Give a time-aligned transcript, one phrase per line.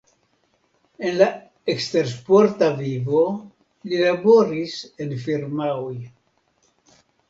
[1.09, 1.27] En la
[1.75, 3.23] ekstersporta vivo
[3.93, 5.97] li laboris en firmaoj.